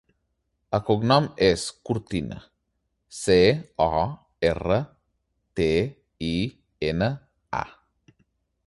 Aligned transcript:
El 0.77 0.79
cognom 0.85 1.27
és 1.47 1.65
Cortina: 1.89 2.39
ce, 3.19 3.37
o, 3.87 4.03
erra, 4.53 4.81
te, 5.61 5.71
i, 6.33 6.35
ena, 6.93 7.13
a. 7.63 7.63